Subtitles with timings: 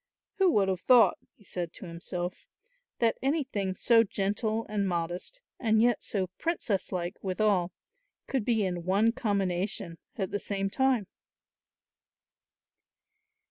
[0.39, 2.47] "Who would have thought," he said to himself,
[2.97, 7.71] "that anything so gentle and modest and yet so princess like withal
[8.25, 11.05] could be in one combination at the same time?"